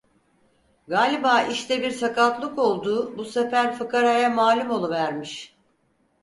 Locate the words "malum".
4.29-4.71